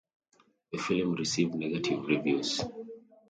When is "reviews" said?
2.07-2.63